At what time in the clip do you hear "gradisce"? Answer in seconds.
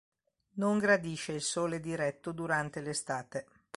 0.79-1.31